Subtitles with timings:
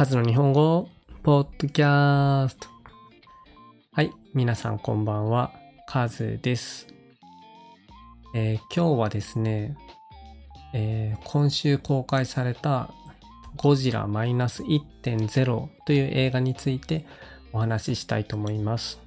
[0.00, 0.88] カズの日本語
[1.22, 2.68] ポッドキャスト。
[3.92, 5.52] はい、皆さんこんばんは。
[5.86, 6.86] カズです。
[8.34, 9.76] えー今日はですね、
[10.72, 12.88] えー今週公開された
[13.56, 17.04] ゴジラマイナス1.0という映画について
[17.52, 19.00] お話ししたいと思います。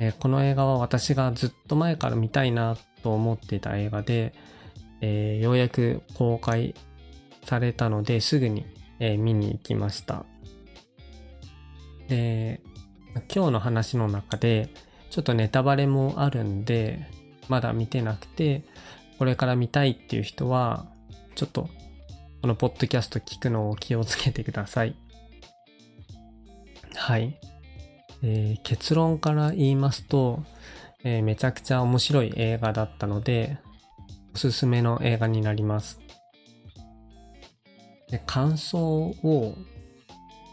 [0.00, 4.34] えーこの映画は私がずっと前から見たいなと思っていた映画で、
[5.00, 6.74] えようやく公開
[7.44, 8.66] されたのですぐに、
[9.04, 10.24] えー見に行きました。
[12.08, 12.62] で、
[13.34, 14.70] 今日の話の中で
[15.10, 17.06] ちょっとネタバレもあるんで、
[17.48, 18.64] まだ見てなくて、
[19.18, 20.86] これから見たいっていう人は、
[21.34, 21.68] ちょっと
[22.40, 24.96] このポッドキャスト聞くのを気をつけてください。
[26.94, 27.38] はい。
[28.22, 30.42] えー結論から言いますと、
[31.04, 33.58] えーめちゃくちゃ面白い映画だったので、
[34.34, 36.00] おすすめの映画になります。
[38.10, 39.54] で感想を、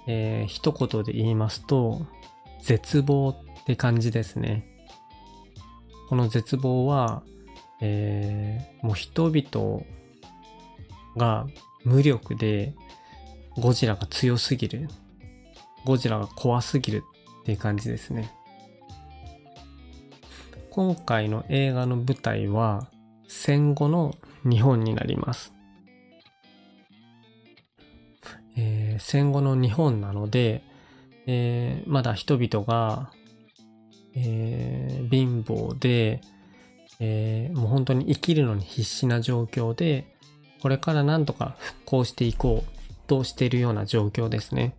[0.07, 2.05] えー一言で言いますと、
[2.61, 4.65] 絶望って感じですね。
[6.09, 7.23] この絶望は、
[7.81, 9.83] えーもう人々
[11.17, 11.47] が
[11.83, 12.73] 無力で、
[13.57, 14.89] ゴジラが強すぎる。
[15.85, 17.03] ゴジラが怖すぎる
[17.41, 18.31] っていう感じですね。
[20.69, 22.87] 今回の映画の舞台は
[23.27, 24.15] 戦後の
[24.49, 25.53] 日本になります。
[29.11, 30.63] 戦後の日本なので、
[31.27, 33.11] えーまだ人々が、
[34.15, 36.21] えー貧乏で、
[37.01, 40.15] えーもう本当に生きるのに必死な状況で、
[40.61, 44.77] これからなんとか復興していこうとしているような状況ですね。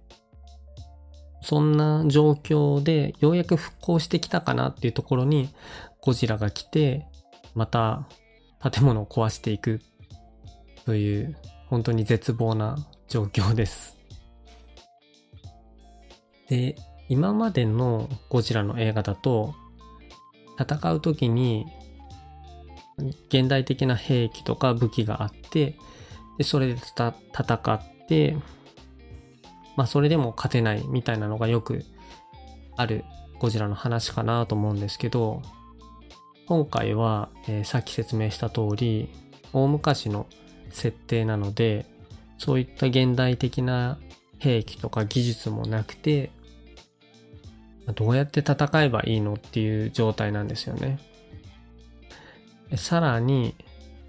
[1.43, 5.51] そんな状況でようやく復興してきたかなっていうところに
[6.01, 7.05] ゴジラが来て、
[7.55, 8.09] また
[8.63, 9.83] 建物を壊していく
[10.87, 14.02] という本当に絶望な状況です。
[16.53, 16.77] で、
[17.08, 19.55] 今までのゴジラの映画だと
[20.61, 21.64] 戦う時に
[23.29, 25.77] 現代的な兵器とか武器があって、
[26.36, 27.14] でそれで戦
[27.55, 28.36] って、
[29.79, 31.86] まあそれでも勝てないみたいなのがよく
[32.77, 33.07] ある
[33.39, 35.41] ゴジラの話かなと思うんですけど、
[36.48, 39.08] 今回は、えーさっき説明した通り、
[39.55, 40.27] 大昔の
[40.68, 41.86] 設定なので、
[42.36, 43.98] そういった現代的な
[44.39, 46.30] 兵器とか技術もなくて、
[47.95, 51.01] どうやって戦えばいいのっていう状態なんですよね。
[52.77, 53.55] さらに、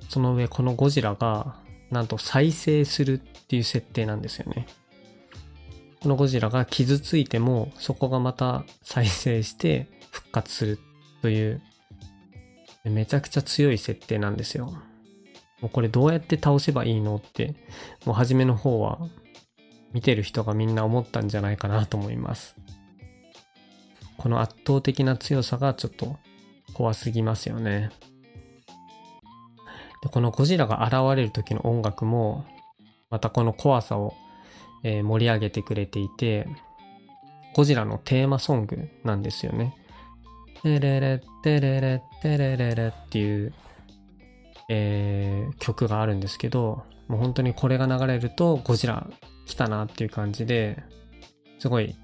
[0.10, 1.56] その上このゴジラが、
[1.90, 4.68] なんと再生するっていう設定なんですよね。
[6.02, 10.80] このゴジラが傷ついても、そこがまた再生して復活する
[11.22, 11.62] という、
[12.84, 14.66] めちゃくちゃ強い設定なんですよ。
[15.62, 17.56] もうこれどうやって倒せばいいのって、
[18.06, 19.00] もう初めの方は
[19.94, 22.56] 見てる人がみんな思ったんじゃないかなと思います。
[24.18, 26.18] この圧倒的な強さがちょっと
[26.74, 27.90] 怖すぎますよね。
[30.02, 32.46] でこのゴジラが現れる時の音楽も、
[33.10, 34.14] またこの怖さを、
[34.84, 36.48] えー盛り上げてくれていて、
[37.56, 39.76] ゴジラのテーマソングなんですよね。
[40.62, 43.54] テレレテレレテレレレっていう、
[44.70, 49.08] えー曲があるんですけど、もう本当にこれが流れるとゴジラ
[49.46, 50.84] 来たなっていう感じで、
[51.60, 51.96] すごい、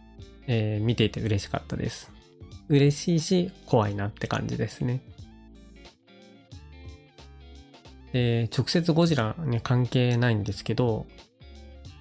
[0.51, 2.11] えー見ていて嬉しかったです。
[2.67, 5.01] 嬉しいし怖いなって感じですね。
[8.11, 11.05] で、直接ゴジラに関係ないんですけど、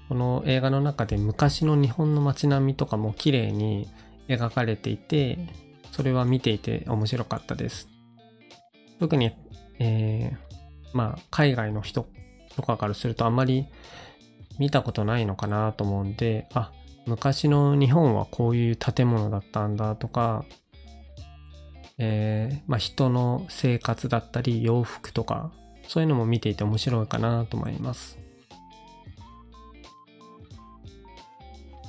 [0.08, 3.86] この映画の中で昔の日本の街並みとかも綺麗に
[4.28, 5.38] 描かれていて、
[5.92, 7.88] それは見ていて面白かったです。
[8.98, 9.32] 特に、
[9.78, 12.08] えーまあ、海外の人
[12.56, 13.66] とかからするとあまり
[14.58, 16.72] 見たことないのかなと思うんで、あ、
[17.08, 20.44] 昔の日本はこういう建物だったんだとか、
[21.96, 25.50] えーまあ、人の生活だったり洋服とか、
[25.88, 28.18] そういうのも見ていて面白いかなと思います。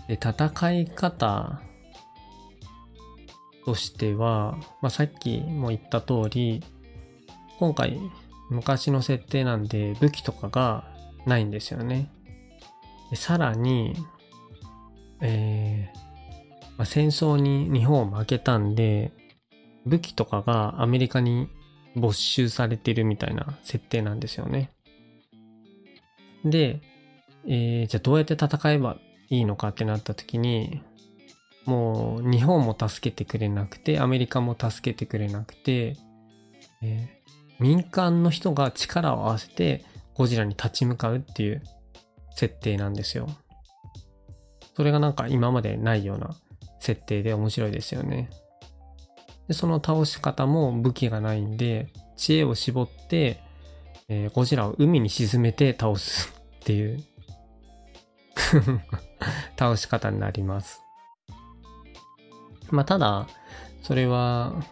[0.07, 1.61] で、戦い方
[3.65, 6.63] としては、まあ、さっきも言った通り、
[7.59, 7.99] 今回
[8.49, 10.85] 昔の設定なんで武器とかが
[11.25, 12.09] ないんですよね。
[13.13, 13.95] さらに、
[15.21, 15.99] えー
[16.77, 19.11] まあ、戦争に日本負けたんで、
[19.85, 21.49] 武器とかがアメリカに
[21.95, 24.71] 没収されてるみたいな設定なんですよね。
[26.45, 26.81] で、
[27.45, 28.97] えーじゃあどうやって戦えば
[29.29, 30.81] いいのかってなった時に、
[31.65, 35.95] もう日本も助けてくれなくて、アメリカも助けてくれなくて、
[36.81, 37.19] えー
[37.59, 39.83] 民間の人が力を合わせて
[40.13, 41.61] ゴジラに立ち向かうっていう
[42.33, 43.27] 設定なんですよ。
[44.79, 46.37] それがなんか今までないような
[46.79, 48.29] 設定で面白いですよね。
[49.49, 53.41] で、その倒し方も武器がないんで、知恵を絞って、
[54.07, 57.03] えー、ゴジラを海に沈めて倒すっていう
[59.59, 60.81] 倒し方になります。
[62.69, 63.27] まあ、ただ、
[63.81, 64.63] それは、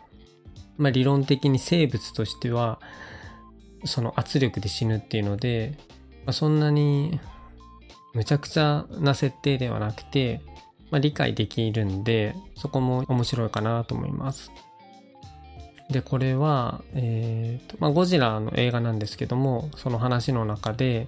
[0.78, 2.80] まあ、理論的に生物としては、
[3.84, 5.78] その圧力で死ぬっていうので、
[6.26, 7.20] まあ、そんなに
[8.18, 10.42] むちゃくちゃな設定ではなくて、
[10.90, 14.50] まあ、理解できるんで、そこも面白いかなと思います。
[15.92, 21.08] で、これは、えーとまあ、ゴジラの映画なんですけども、その話の中で、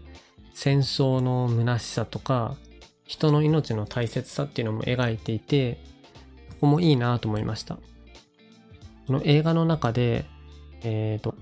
[0.54, 2.56] 戦争の虚しさとか、
[3.06, 5.80] 人の命の大切さっていうのも描いていて、
[6.52, 7.80] ここもいいなと思いました。
[9.08, 10.26] この映画の中で、
[10.84, 11.34] えっ、ー、と、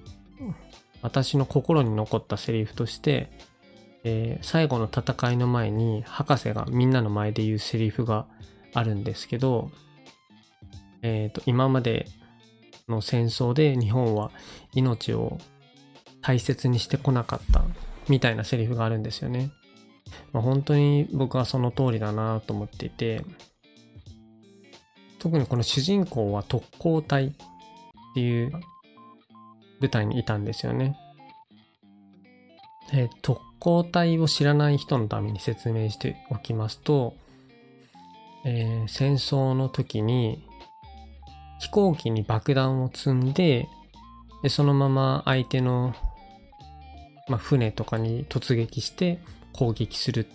[1.02, 3.30] 私の心に残ったセリフとして、
[4.04, 8.26] えー、最後の戦いの前に博士がみんなの前で言うセリフが
[8.74, 9.72] あるんですけど、
[11.02, 12.08] え、ー、と、今まで
[12.88, 14.32] の戦争で日本は
[14.74, 15.38] 命を
[16.22, 17.64] 大切にしてこなかった
[18.08, 19.52] みたいなセリフがあるんですよね。
[20.32, 23.24] まあ、本当に僕はその通りだなと思っていて、
[25.20, 27.32] 特にこの主人公は特攻隊っ
[28.14, 28.52] ていう
[29.80, 30.98] 舞台にいたんですよね。
[33.22, 37.16] 特攻隊を知らない人のために説明しておきますと、
[38.46, 40.44] えー、戦争の時に
[41.60, 43.68] 飛行機に爆弾を積んで
[44.44, 45.96] でそのまま相手の、
[47.28, 49.20] まあ、船とかに突撃して
[49.54, 50.28] 攻撃する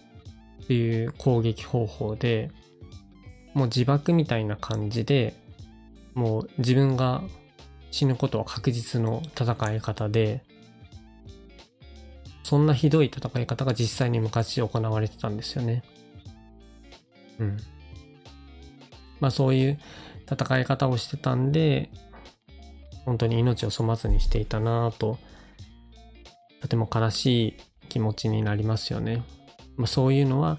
[0.65, 2.51] っていう攻撃方法で
[3.55, 5.35] もう自爆みたいな感じで
[6.15, 7.23] もう自分が
[7.93, 10.43] 死ぬことは確実の戦い方で、
[12.43, 15.83] そんなひどい戦い方が実際に昔行われてたんですよね。
[17.39, 17.57] うん。
[19.21, 19.79] まあそういう
[20.31, 21.91] 戦い方をしてたんで、
[23.05, 25.19] 本当に命を粗末にしていたなぁと、
[26.61, 27.57] とても悲しい
[27.89, 29.23] 気持ちになりますよね。
[29.77, 30.59] まあそういうのは、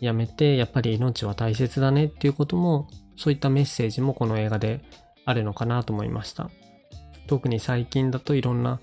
[0.00, 4.80] やめて、やっぱり命は大切だねっていうことも、そういったメッセージもこの映画で
[5.24, 6.50] あるのかなと思いました。
[7.28, 8.80] 特に最近だといろんな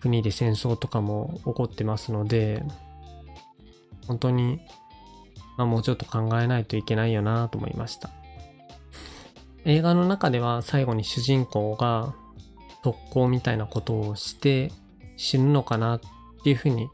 [0.00, 2.62] 国で戦争とかも起こってますので、
[4.06, 4.60] 本当に、
[5.56, 8.10] まあ、もうちょっと考えないといけないよなと思いました。
[9.64, 12.14] 映画の中では最後に主人公が
[12.82, 14.70] 特攻みたいなことをして
[15.16, 16.00] 死ぬのかなっ
[16.44, 16.88] ていうふうに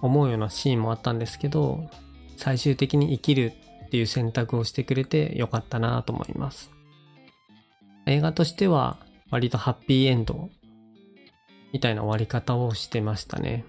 [0.00, 1.88] 思うようなシーンもあったんですけど、
[2.36, 3.52] 最終的に生きる
[3.86, 6.70] っていう選択をしてくれてよかったなと思います。
[8.06, 8.98] 映画としては
[9.30, 10.50] 割とハッピーエンド
[11.72, 13.64] みたいな終わり方をしてましたね。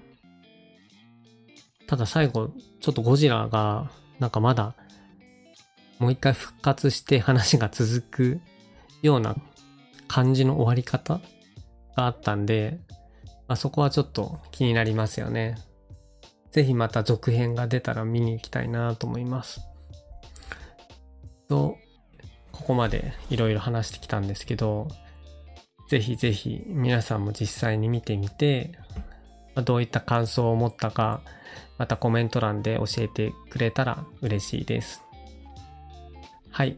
[1.87, 4.75] ただ最後、ちょっとゴジラがなんかまだ
[5.99, 8.41] もう一回復活して話が続く
[9.01, 9.35] ような
[10.07, 11.21] 感じの終わり方
[11.95, 12.79] があったんで、
[13.47, 15.55] まあ、そこはちょっと気になりますよね。
[16.51, 19.61] ぜひまた続編が出たら見に行きたいなと思います。
[21.47, 21.77] と、
[22.51, 24.89] ここまでいろいろ話してきたんですけど、
[25.93, 28.71] ぜひぜひ皆さんも実際に見てみて、
[29.63, 31.21] どういった感想を持ったか、
[31.77, 35.03] またコメント欄で教えてくれたら嬉しいです。
[36.49, 36.77] はい。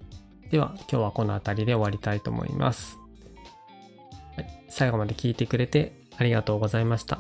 [0.51, 2.98] では今日はこの辺りで終わりたいと思います。
[4.36, 7.20] はい、最後まで聞いてくれてありがとうございました。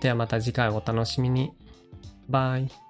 [0.00, 1.52] ではまた次回お楽しみに。
[2.30, 2.89] バイ。